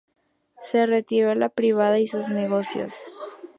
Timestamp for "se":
0.59-0.87